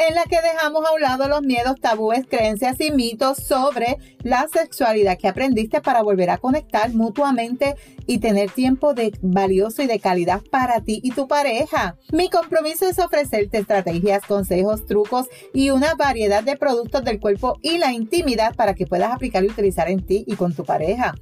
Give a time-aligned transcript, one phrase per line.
[0.00, 4.48] en la que dejamos a un lado los miedos, tabúes, creencias y mitos sobre la
[4.50, 10.00] sexualidad que aprendiste para volver a conectar mutuamente y tener tiempo de valioso y de
[10.00, 11.96] calidad para ti y tu pareja.
[12.12, 17.76] Mi compromiso es ofrecerte estrategias, consejos, trucos y una variedad de productos del cuerpo y
[17.76, 21.14] la intimidad para que puedas aplicar y utilizar en ti y con tu pareja.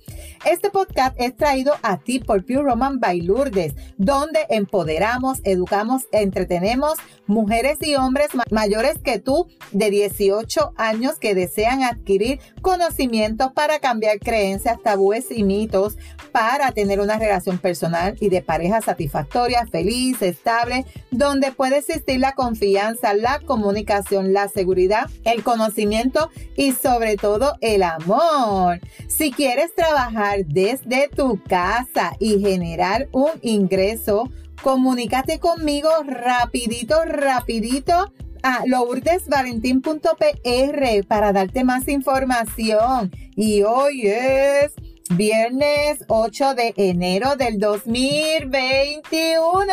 [0.44, 6.94] Este podcast es traído a ti por Pure Roman by Lourdes, donde empoderamos, educamos, entretenemos
[7.26, 8.67] mujeres y hombres mayores
[9.02, 15.96] que tú de 18 años que desean adquirir conocimientos para cambiar creencias, tabúes y mitos
[16.32, 22.32] para tener una relación personal y de pareja satisfactoria, feliz, estable, donde puede existir la
[22.32, 28.80] confianza, la comunicación, la seguridad, el conocimiento y sobre todo el amor.
[29.08, 34.30] Si quieres trabajar desde tu casa y generar un ingreso,
[34.62, 43.10] comunícate conmigo rapidito, rapidito a lourdesvalentín.pr para darte más información.
[43.36, 44.72] Y hoy es
[45.10, 49.72] Viernes 8 de enero del 2021.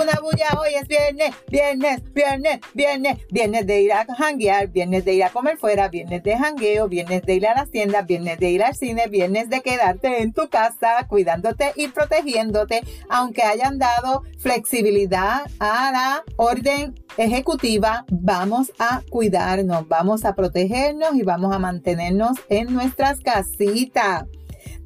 [0.00, 5.12] Una bulla hoy es viernes, viernes, viernes, viernes, viernes de ir a janguear, viernes de
[5.12, 8.48] ir a comer fuera, viernes de jangueo, viernes de ir a las tiendas, viernes de
[8.48, 14.22] ir al cine, viernes de quedarte en tu casa cuidándote y protegiéndote, aunque hayan dado
[14.38, 22.38] flexibilidad a la orden ejecutiva, vamos a cuidarnos, vamos a protegernos y vamos a mantenernos
[22.48, 24.24] en nuestras casitas.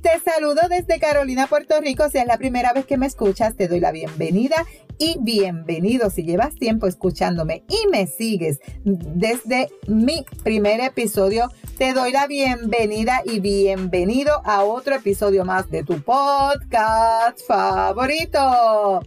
[0.04, 2.10] Te saludo desde Carolina, Puerto Rico.
[2.10, 4.56] Si es la primera vez que me escuchas, te doy la bienvenida
[4.99, 6.10] y bienvenido.
[6.10, 13.22] Si llevas tiempo escuchándome y me sigues desde mi primer episodio, te doy la bienvenida
[13.25, 19.03] y bienvenido a otro episodio más de tu podcast favorito.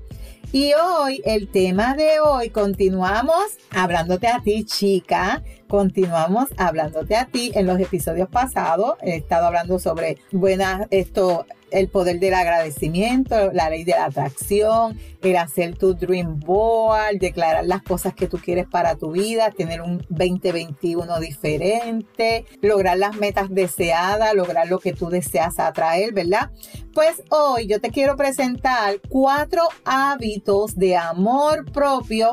[0.53, 5.44] Y hoy, el tema de hoy, continuamos hablándote a ti, chica.
[5.68, 7.52] Continuamos hablándote a ti.
[7.53, 13.69] En los episodios pasados he estado hablando sobre buenas, esto, el poder del agradecimiento, la
[13.69, 18.67] ley de la atracción, el hacer tu dream board, declarar las cosas que tú quieres
[18.67, 25.09] para tu vida, tener un 2021 diferente, lograr las metas deseadas, lograr lo que tú
[25.09, 26.51] deseas atraer, ¿verdad?
[26.94, 32.31] Pues hoy yo te quiero presentar cuatro hábitos de amor propio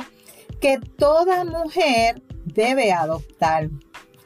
[0.60, 3.70] que toda mujer debe adoptar.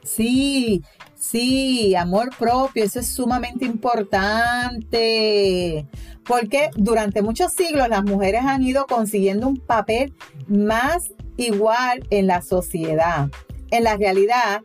[0.04, 0.82] Sí,
[1.19, 5.84] Sí, amor propio, eso es sumamente importante,
[6.25, 10.15] porque durante muchos siglos las mujeres han ido consiguiendo un papel
[10.47, 13.31] más igual en la sociedad.
[13.73, 14.62] En la realidad,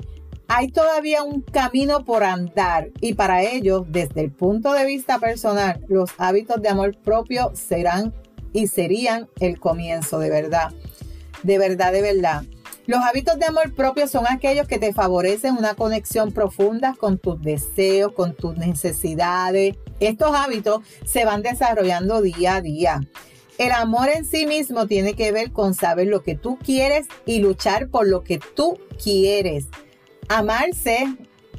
[0.47, 5.84] hay todavía un camino por andar y para ello, desde el punto de vista personal,
[5.88, 8.14] los hábitos de amor propio serán
[8.53, 10.72] y serían el comienzo de verdad.
[11.41, 12.44] De verdad, de verdad.
[12.85, 17.41] Los hábitos de amor propio son aquellos que te favorecen una conexión profunda con tus
[17.41, 19.77] deseos, con tus necesidades.
[20.01, 22.99] Estos hábitos se van desarrollando día a día.
[23.57, 27.39] El amor en sí mismo tiene que ver con saber lo que tú quieres y
[27.39, 29.67] luchar por lo que tú quieres.
[30.27, 31.07] Amarse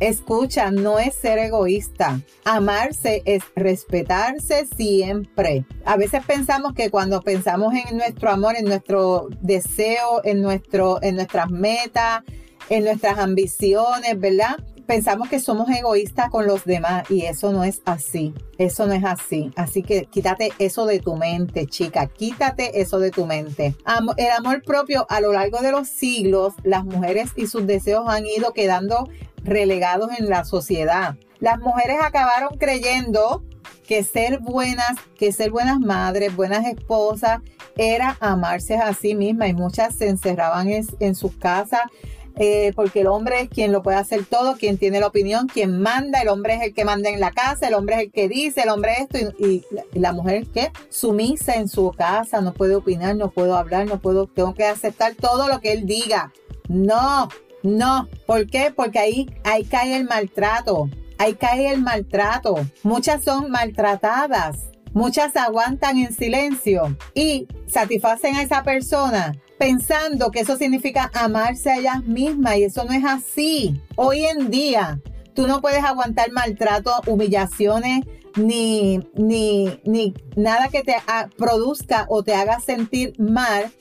[0.00, 2.20] Escucha, no es ser egoísta.
[2.44, 5.64] Amarse es respetarse siempre.
[5.84, 11.16] A veces pensamos que cuando pensamos en nuestro amor, en nuestro deseo, en, nuestro, en
[11.16, 12.22] nuestras metas,
[12.68, 14.56] en nuestras ambiciones, ¿verdad?
[14.86, 18.34] Pensamos que somos egoístas con los demás y eso no es así.
[18.58, 19.50] Eso no es así.
[19.56, 22.06] Así que quítate eso de tu mente, chica.
[22.06, 23.74] Quítate eso de tu mente.
[24.16, 28.26] el amor propio a lo largo de los siglos, las mujeres y sus deseos han
[28.26, 29.08] ido quedando
[29.42, 31.16] relegados en la sociedad.
[31.40, 33.42] Las mujeres acabaron creyendo
[33.86, 37.40] que ser buenas, que ser buenas madres, buenas esposas,
[37.76, 41.82] era amarse a sí misma y muchas se encerraban en, sus casas
[42.36, 45.80] eh, porque el hombre es quien lo puede hacer todo, quien tiene la opinión, quien
[45.80, 48.28] manda, el hombre es el que manda en la casa, el hombre es el que
[48.28, 49.18] dice, el hombre esto.
[49.38, 54.00] Y, la mujer que sumisa en su casa, no puede opinar, no puedo hablar, no
[54.00, 56.32] puedo, tengo que aceptar todo lo que él diga.
[56.68, 57.28] No,
[57.62, 58.72] no, ¿por qué?
[58.74, 60.88] Porque ahí, ahí cae el maltrato,
[61.18, 62.56] ahí cae el maltrato.
[62.82, 64.56] Muchas son maltratadas,
[64.92, 71.76] muchas aguantan en silencio y satisfacen a esa persona pensando que eso significa amarse a
[71.76, 73.80] ellas mismas y eso no es así.
[73.96, 75.00] Hoy en día
[75.34, 78.04] Tú no puedes aguantar maltrato, humillaciones,
[78.36, 80.94] ni, ni, ni nada que te
[81.36, 83.72] produzca o te haga sentir mal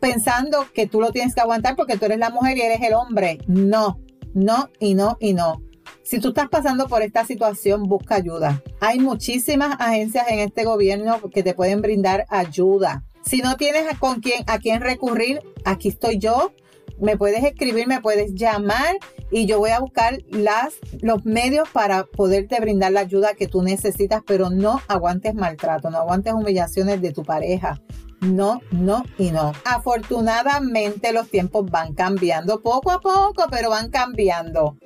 [0.00, 2.94] pensando que tú lo tienes que aguantar porque tú eres la mujer y eres el
[2.94, 3.38] hombre.
[3.48, 4.00] No,
[4.32, 5.60] no y no y no.
[6.04, 8.62] Si tú estás pasando por esta situación, busca ayuda.
[8.80, 13.04] Hay muchísimas agencias en este gobierno que te pueden brindar ayuda.
[13.24, 16.52] Si no tienes a, con quién, a quién recurrir, aquí estoy yo.
[16.98, 18.96] Me puedes escribir, me puedes llamar
[19.30, 23.62] y yo voy a buscar las, los medios para poderte brindar la ayuda que tú
[23.62, 27.80] necesitas, pero no aguantes maltrato, no aguantes humillaciones de tu pareja.
[28.20, 29.52] No, no y no.
[29.64, 34.76] Afortunadamente los tiempos van cambiando poco a poco, pero van cambiando.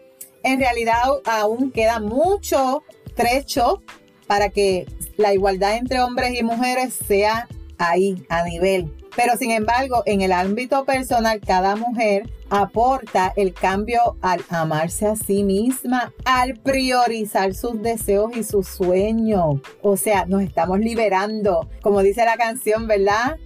[0.42, 2.82] En realidad aún queda mucho
[3.14, 3.82] trecho
[4.26, 4.86] para que
[5.16, 7.48] la igualdad entre hombres y mujeres sea
[7.78, 8.92] ahí, a nivel.
[9.14, 15.16] Pero sin embargo, en el ámbito personal, cada mujer aporta el cambio al amarse a
[15.16, 19.60] sí misma, al priorizar sus deseos y sus sueños.
[19.82, 23.36] O sea, nos estamos liberando, como dice la canción, ¿verdad?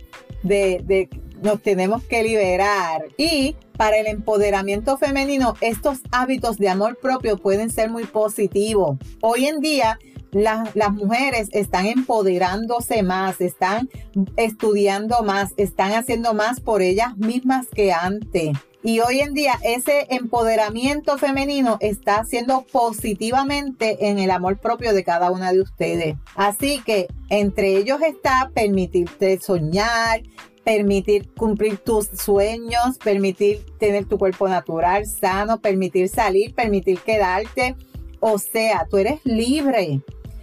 [0.43, 1.09] De, de
[1.43, 3.05] nos tenemos que liberar.
[3.17, 8.99] Y para el empoderamiento femenino, estos hábitos de amor propio pueden ser muy positivos.
[9.21, 9.99] Hoy en día,
[10.33, 13.89] las, mujeres están empoderándose más, están
[14.37, 18.57] estudiando más, están haciendo más por ellas mismas que antes.
[18.83, 25.05] Y hoy en día ese empoderamiento femenino está haciendo positivamente en el amor propio de
[25.05, 26.17] cada una de ustedes.
[26.35, 30.23] Así que entre ellos está permitirte soñar,
[30.65, 37.77] permitir cumplir tus sueños, permitir tener tu cuerpo natural, sano, permitir salir, permitir quedarte.
[38.21, 40.01] O sea, tú eres libre.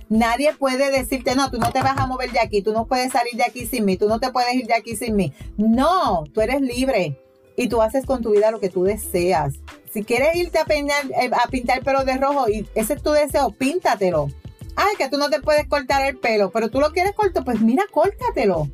[0.09, 3.11] Nadie puede decirte, no, tú no te vas a mover de aquí, tú no puedes
[3.11, 5.33] salir de aquí sin mí, tú no te puedes ir de aquí sin mí.
[5.57, 7.19] No, tú eres libre
[7.57, 9.55] y tú haces con tu vida lo que tú deseas.
[9.91, 13.11] Si quieres irte a, eh, a pintar el pelo de rojo y ese es tu
[13.11, 14.29] deseo, píntatelo.
[14.75, 17.59] Ay, que tú no te puedes cortar el pelo, pero tú lo quieres corto, pues
[17.61, 18.69] mira, córtatelo.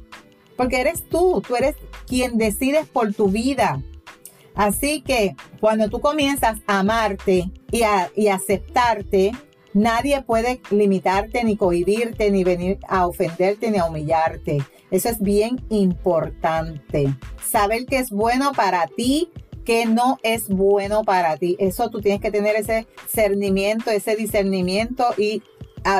[0.58, 1.76] Porque eres tú, tú eres
[2.06, 3.82] quien decides por tu vida.
[4.54, 9.32] Así que cuando tú comienzas a amarte y a y aceptarte,
[9.74, 14.64] Nadie puede limitarte, ni cohibirte, ni venir a ofenderte, ni a humillarte.
[14.92, 17.16] Eso es bien importante.
[17.44, 19.32] Saber qué es bueno para ti,
[19.66, 21.56] qué no es bueno para ti.
[21.60, 25.42] Eso tú tienes que tener ese cernimiento, ese discernimiento y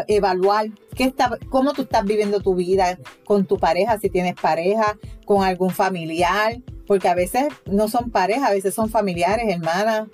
[0.08, 4.98] evaluar qué está, cómo tú estás viviendo tu vida con tu pareja, si tienes pareja,
[5.26, 10.08] con algún familiar, porque a veces no son parejas, a veces son familiares, hermanas,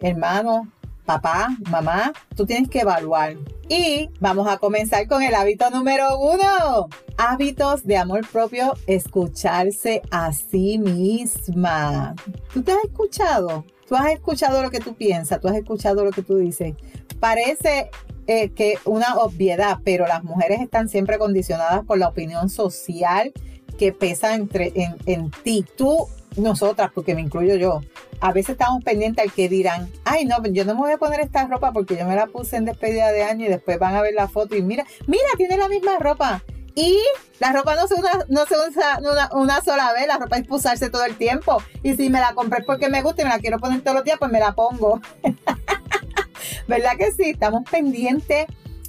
[0.00, 0.66] hermanos,
[1.12, 3.36] papá, mamá, tú tienes que evaluar.
[3.68, 6.88] Y vamos a comenzar con el hábito número uno.
[7.18, 12.14] Hábitos de amor propio, escucharse a sí misma.
[12.54, 13.66] ¿Tú te has escuchado?
[13.86, 15.38] ¿Tú has escuchado lo que tú piensas?
[15.40, 16.74] ¿Tú has escuchado lo que tú dices?
[17.20, 17.90] Parece
[18.26, 23.32] eh, que una obviedad, pero las mujeres están siempre condicionadas por la opinión social
[23.78, 25.66] que pesa entre, en, en ti.
[25.76, 27.80] Tú nosotras, porque me incluyo yo,
[28.20, 31.20] a veces estamos pendientes al que dirán, ay no, yo no me voy a poner
[31.20, 34.02] esta ropa porque yo me la puse en despedida de año y después van a
[34.02, 36.42] ver la foto y mira, mira, tiene la misma ropa.
[36.74, 36.98] Y
[37.38, 37.96] la ropa no se,
[38.28, 38.98] no se usa
[39.32, 41.62] una, sola vez, la ropa es usarse todo el tiempo.
[41.82, 44.04] Y si me la compré porque me gusta y me la quiero poner todos los
[44.04, 45.00] días, pues me la pongo.
[46.68, 47.30] ¿Verdad que sí?
[47.30, 48.46] Estamos pendientes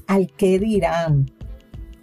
[0.08, 1.30] al que dirán.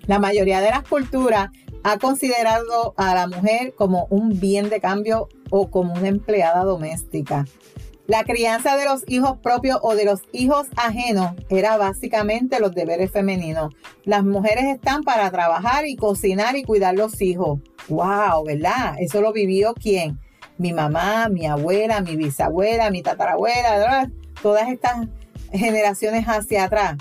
[0.07, 1.51] La mayoría de las culturas
[1.83, 7.47] ha considerado a la mujer como un bien de cambio o como una empleada doméstica.
[8.07, 13.13] La crianza de los hijos propios o de los hijos ajenos era básicamente los deberes
[13.13, 13.73] femeninos.
[14.05, 17.61] Las mujeres están para trabajar y cocinar y cuidar los hijos.
[17.89, 18.45] ¡Wow!
[18.45, 18.97] ¿Verdad?
[18.99, 20.19] Eso lo vivió quién?
[20.59, 24.11] Mi mamá, mi abuela, mi bisabuela, mi tatarabuela,
[24.43, 25.07] todas estas
[25.53, 26.97] generaciones hacia atrás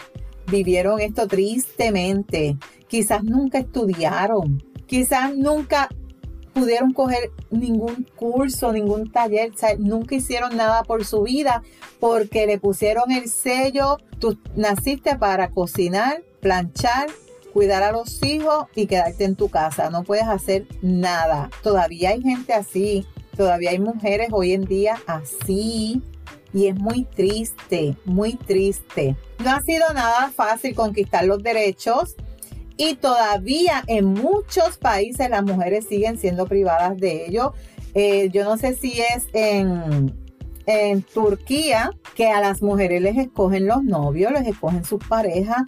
[0.50, 2.58] vivieron esto tristemente.
[2.88, 5.88] Quizás nunca estudiaron, quizás nunca
[6.54, 11.62] pudieron coger ningún curso, ningún taller, nunca hicieron nada por su vida
[12.00, 17.08] porque le pusieron el sello, tú naciste para cocinar, planchar,
[17.54, 21.52] cuidar a los hijos y quedarte en tu casa, no puedes hacer nada.
[21.62, 23.06] Todavía hay gente así,
[23.38, 26.02] todavía hay mujeres hoy en día así
[26.52, 29.16] y es muy triste, muy triste.
[29.44, 32.16] No ha sido nada fácil conquistar los derechos
[32.80, 37.54] y todavía en muchos países las mujeres siguen siendo privadas de ello.
[37.94, 40.14] Eh, yo no sé si es en,
[40.66, 45.64] en Turquía que a las mujeres les escogen los novios, les escogen sus parejas.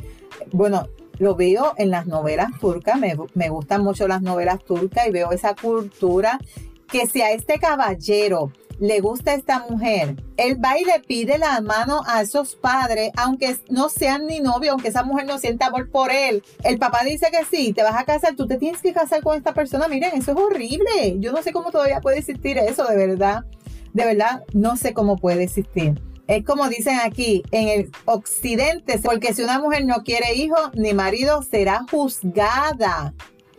[0.54, 0.88] Bueno,
[1.20, 5.34] lo veo en las novelas turcas, me, me, gustan mucho las novelas turcas y veo
[5.34, 6.40] esa cultura
[6.88, 11.62] que si a este caballero le gusta esta mujer, él va y le pide la
[11.62, 15.92] mano a esos padres, aunque no sean ni novio, aunque esa mujer no sienta amor
[15.92, 16.44] por él.
[16.64, 19.38] El papá dice que sí, te vas a casar, tú te tienes que casar con
[19.38, 19.88] esta persona.
[19.88, 21.18] Miren, eso es horrible.
[21.20, 23.46] Yo no sé cómo todavía puede existir eso, de verdad.
[23.94, 26.02] De verdad, no sé cómo puede existir.
[26.26, 30.96] Es como dicen aquí, en el occidente, porque si una mujer no quiere hijo ni
[30.96, 33.14] marido, será juzgada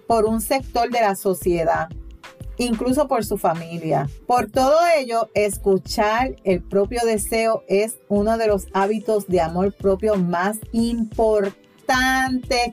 [0.09, 1.89] por un sector de la sociedad,
[2.59, 4.09] incluso por su familia.
[4.27, 10.17] Por todo ello, escuchar el propio deseo es uno de los hábitos de amor propio
[10.17, 11.55] más importantes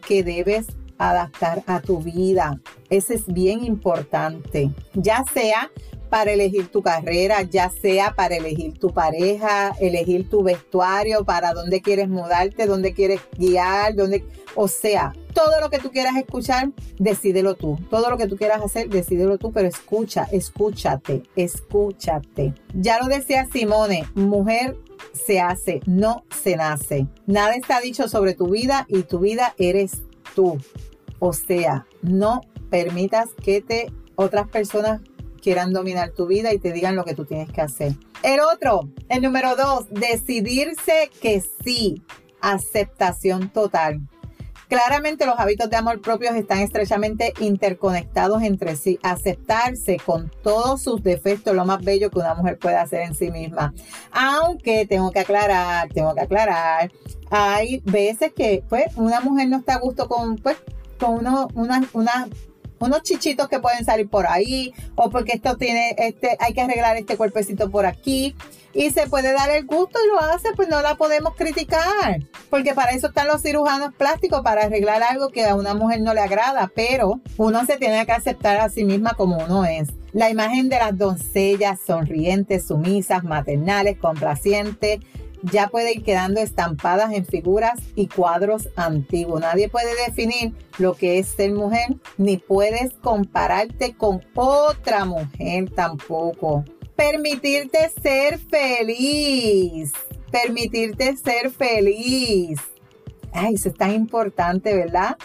[0.05, 0.67] que debes
[0.97, 2.59] adaptar a tu vida.
[2.89, 4.71] Ese es bien importante.
[4.93, 5.71] Ya sea
[6.09, 11.81] para elegir tu carrera, ya sea para elegir tu pareja, elegir tu vestuario, para dónde
[11.81, 14.25] quieres mudarte, dónde quieres guiar, dónde,
[14.55, 17.77] o sea, todo lo que tú quieras escuchar, decídelo tú.
[17.89, 22.53] Todo lo que tú quieras hacer, decídelo tú, pero escucha, escúchate, escúchate.
[22.73, 24.77] Ya lo decía Simone, mujer
[25.13, 27.07] se hace, no se nace.
[27.25, 30.01] Nada está dicho sobre tu vida y tu vida eres
[30.35, 30.57] tú.
[31.19, 35.01] O sea, no permitas que te otras personas
[35.39, 37.93] quieran dominar tu vida y te digan lo que tú tienes que hacer.
[38.23, 42.03] El otro, el número dos, decidirse que sí,
[42.41, 44.01] aceptación total.
[44.69, 48.99] Claramente los hábitos de amor propios están estrechamente interconectados entre sí.
[49.01, 53.31] Aceptarse con todos sus defectos, lo más bello que una mujer puede hacer en sí
[53.31, 53.73] misma.
[54.11, 56.91] Aunque tengo que aclarar, tengo que aclarar,
[57.31, 60.57] hay veces que pues una mujer no está a gusto con pues
[60.99, 62.27] con uno, una, una
[62.79, 66.97] unos chichitos que pueden salir por ahí o porque esto tiene este hay que arreglar
[66.97, 68.35] este cuerpecito por aquí.
[68.71, 72.21] Y se puede dar el gusto y lo hace pues no la podemos criticar
[72.51, 76.13] porque para eso están los cirujanos plásticos para arreglar algo que a una mujer no
[76.13, 79.89] le agrada pero uno se tiene que aceptar a sí misma como uno es.
[80.13, 84.99] La imagen de las doncellas sonrientes sumisas maternales complacientes
[85.43, 89.41] ya puede ir quedando estampadas en figuras y cuadros antiguos.
[89.41, 96.65] Nadie puede definir lo que es ser mujer, ni puedes compararte con otra mujer tampoco.
[96.95, 99.93] Permitirte ser feliz.
[100.31, 102.59] Permitirte ser feliz.
[103.31, 105.17] Ay, eso es tan importante, ¿verdad?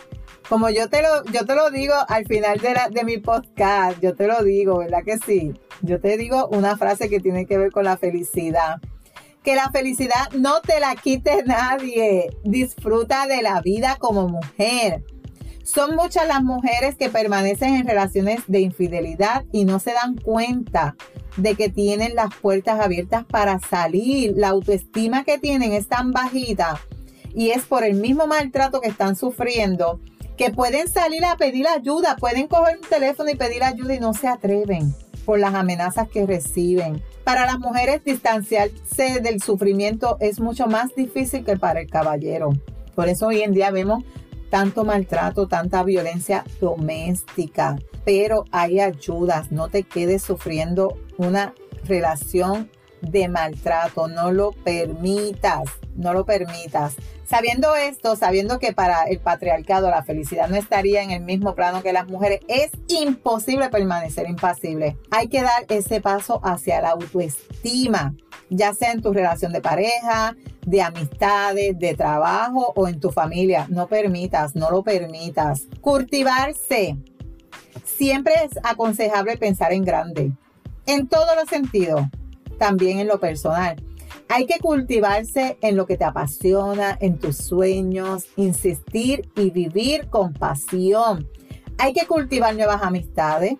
[0.48, 4.14] Como yo te lo, yo te lo digo al final de, de mi podcast, yo
[4.14, 5.54] te lo digo, ¿verdad que sí?
[5.80, 8.80] Yo te digo una frase que tiene que ver con la felicidad
[9.44, 12.30] que la felicidad no te la quite nadie.
[12.42, 15.04] Disfruta de la vida como mujer.
[15.62, 20.96] Son muchas las mujeres que permanecen en relaciones de infidelidad y no se dan cuenta
[21.36, 24.32] de que tienen las puertas abiertas para salir.
[24.36, 26.80] La autoestima que tienen es tan bajita
[27.34, 30.00] y es por el mismo maltrato que están sufriendo
[30.36, 34.14] que pueden salir a pedir ayuda, pueden coger un teléfono y pedir ayuda y no
[34.14, 34.94] se atreven
[35.24, 37.02] por las amenazas que reciben.
[37.24, 42.50] Para las mujeres distanciarse del sufrimiento es mucho más difícil que para el caballero.
[42.94, 44.04] Por eso hoy en día vemos
[44.50, 47.76] tanto maltrato, tanta violencia doméstica.
[48.04, 51.54] Pero hay ayudas, no te quedes sufriendo una
[51.86, 55.64] relación de maltrato, no lo permitas,
[55.96, 56.96] no lo permitas.
[57.24, 61.82] Sabiendo esto, sabiendo que para el patriarcado la felicidad no estaría en el mismo plano
[61.82, 64.96] que las mujeres, es imposible permanecer impasible.
[65.10, 68.14] Hay que dar ese paso hacia la autoestima,
[68.50, 70.36] ya sea en tu relación de pareja,
[70.66, 73.66] de amistades, de trabajo o en tu familia.
[73.68, 75.62] No permitas, no lo permitas.
[75.80, 76.96] Cultivarse.
[77.84, 80.32] Siempre es aconsejable pensar en grande,
[80.86, 82.02] en todos los sentidos,
[82.58, 83.76] también en lo personal
[84.28, 90.32] hay que cultivarse en lo que te apasiona, en tus sueños, insistir y vivir con
[90.32, 91.28] pasión.
[91.78, 93.54] Hay que cultivar nuevas amistades,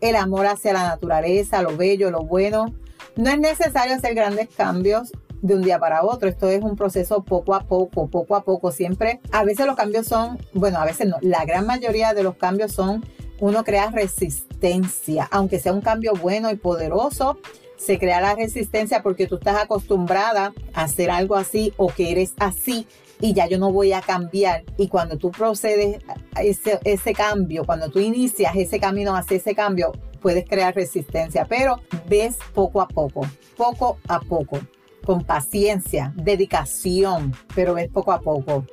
[0.00, 2.74] el amor hacia la naturaleza, lo bello, lo bueno.
[3.16, 5.12] No es necesario hacer grandes cambios
[5.42, 6.28] de un día para otro.
[6.28, 8.70] Esto es un proceso poco a poco, poco a poco.
[8.70, 12.36] Siempre, a veces los cambios son, bueno, a veces no, la gran mayoría de los
[12.36, 13.04] cambios son,
[13.40, 17.38] uno crea resistencia, aunque sea un cambio bueno y poderoso,
[17.78, 22.34] se crea la resistencia porque tú estás acostumbrada a hacer algo así o que eres
[22.38, 22.86] así
[23.20, 24.64] y ya yo no voy a cambiar.
[24.76, 26.02] Y cuando tú procedes
[26.34, 31.44] a ese, ese cambio, cuando tú inicias ese camino hacia ese cambio, puedes crear resistencia,
[31.46, 33.22] pero ves poco a poco,
[33.56, 34.58] poco a poco,
[35.04, 38.64] con paciencia, dedicación, pero ves poco a poco.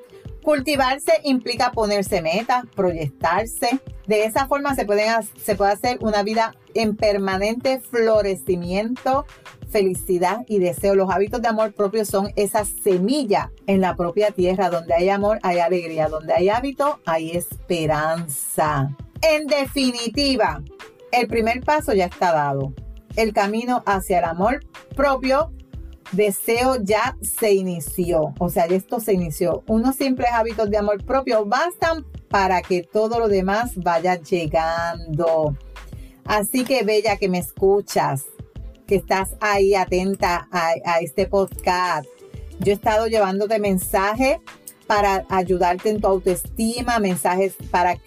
[0.43, 3.79] Cultivarse implica ponerse metas, proyectarse.
[4.07, 9.25] De esa forma se, puede hacer una vida en permanente florecimiento,
[9.69, 10.95] felicidad y deseo.
[10.95, 14.69] Los hábitos de amor propio son esa semilla en la propia tierra.
[14.69, 16.07] Donde hay amor, hay alegría.
[16.07, 18.95] Donde hay hábito, hay esperanza.
[19.21, 20.61] En definitiva,
[21.11, 22.73] el primer paso ya está dado.
[23.15, 24.59] el camino hacia el amor
[24.93, 25.53] propio,
[26.11, 28.33] deseo ya se inició.
[28.39, 29.63] O sea, esto se inició.
[29.67, 35.55] Unos simples hábitos de amor propio bastan para que todo lo demás vaya llegando.
[36.25, 38.25] Así que, Bella, que me escuchas,
[38.87, 42.07] que estás ahí atenta a, este podcast.
[42.59, 44.37] Yo he estado llevándote mensajes
[44.87, 47.97] para ayudarte en tu autoestima, mensajes para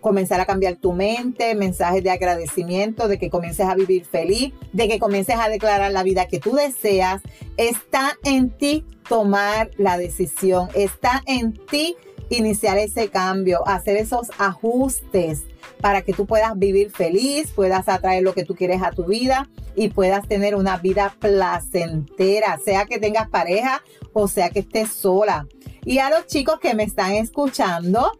[0.00, 4.88] comenzar a cambiar tu mente, mensajes de agradecimiento, de que comiences a vivir feliz, de
[4.88, 7.22] que comiences a declarar la vida que tú deseas.
[7.56, 11.96] Está en ti tomar la decisión, está en ti
[12.30, 15.44] iniciar ese cambio, hacer esos ajustes
[15.80, 19.48] para que tú puedas vivir feliz, puedas atraer lo que tú quieres a tu vida
[19.74, 25.46] y puedas tener una vida placentera, sea que tengas pareja o sea que estés sola.
[25.84, 28.12] Y a los chicos que me están escuchando,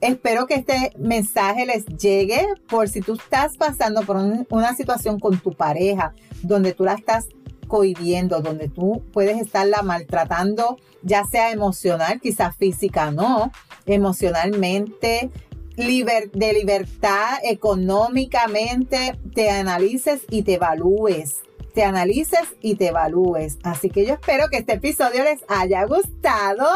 [0.00, 5.38] espero que este mensaje les llegue por si tú estás pasando por una situación con
[5.38, 7.28] tu pareja donde tú la estás
[7.68, 13.52] cohibiendo, donde tú puedes estarla maltratando, ya sea emocional, quizás física no,
[13.86, 15.30] emocionalmente,
[15.76, 21.36] de libertad económicamente, te analices y te evalúes.
[21.72, 23.58] Te analices y te evalúes.
[23.62, 26.66] Así que yo espero que este episodio les haya gustado.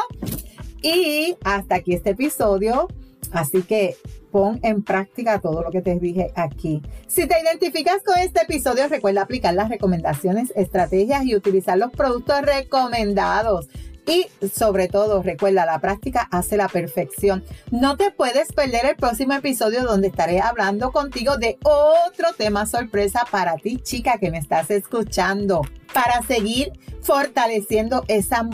[0.83, 2.87] Y hasta aquí este episodio.
[3.33, 3.97] Así que
[4.31, 6.83] pon en práctica todo lo que te dije aquí.
[7.07, 12.43] Si te identificas con este episodio, recuerda aplicar las recomendaciones, estrategias y utilizar los productos
[12.43, 13.69] recomendados.
[14.05, 17.45] Y sobre todo, recuerda, la práctica hace la perfección.
[17.71, 23.25] No te puedes perder el próximo episodio donde estaré hablando contigo de otro tema sorpresa
[23.31, 25.63] para ti, chica, que me estás escuchando.
[25.95, 28.49] Para seguir fortaleciendo esa,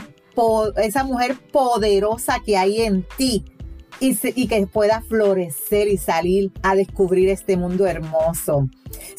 [0.76, 3.44] esa mujer poderosa que hay en ti
[4.00, 8.69] y, que pueda florecer y salir a descubrir este mundo hermoso.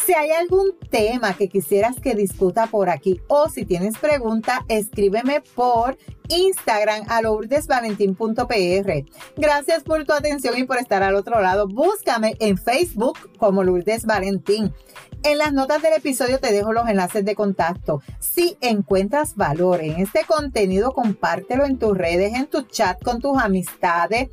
[0.06, 5.42] Si hay algún tema que quisieras que discuta por aquí o si tienes pregunta, escríbeme
[5.56, 9.06] por Instagram a lourdesvalentín.pr.
[9.38, 11.68] Gracias por tu atención y por estar al otro lado.
[11.68, 14.74] Búscame en Facebook como Lourdes Valentín.
[15.22, 18.02] En las notas del episodio te dejo los enlaces de contacto.
[18.20, 23.38] Si encuentras valor en este contenido, compártelo en tus redes, en tu chat con tus
[23.38, 24.30] amistades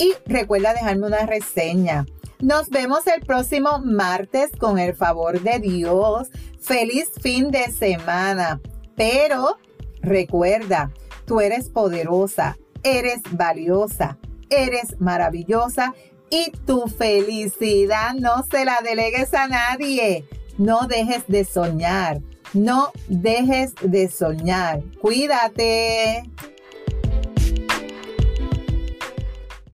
[0.00, 2.06] y recuerda dejarme una reseña.
[2.40, 6.30] Nos vemos el próximo martes con el favor de Dios.
[6.58, 8.60] Feliz fin de semana.
[8.96, 9.58] Pero
[10.00, 10.90] recuerda,
[11.26, 14.16] tú eres poderosa, eres valiosa,
[14.48, 15.94] eres maravillosa
[16.30, 20.24] y tu felicidad no se la delegues a nadie.
[20.56, 22.22] No dejes de soñar.
[22.54, 24.82] No dejes de soñar.
[25.00, 26.22] Cuídate.